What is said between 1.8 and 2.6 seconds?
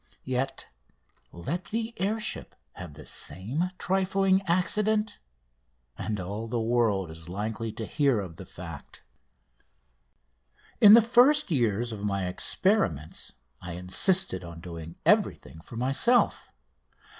air ship